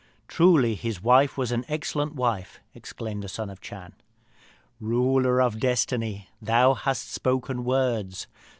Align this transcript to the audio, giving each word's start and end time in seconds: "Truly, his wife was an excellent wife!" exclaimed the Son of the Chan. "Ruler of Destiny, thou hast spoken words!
"Truly, 0.27 0.73
his 0.73 0.99
wife 1.03 1.37
was 1.37 1.51
an 1.51 1.63
excellent 1.67 2.15
wife!" 2.15 2.59
exclaimed 2.73 3.21
the 3.21 3.27
Son 3.29 3.51
of 3.51 3.59
the 3.59 3.63
Chan. 3.65 3.93
"Ruler 4.79 5.39
of 5.39 5.59
Destiny, 5.59 6.27
thou 6.41 6.73
hast 6.73 7.11
spoken 7.11 7.63
words! 7.63 8.25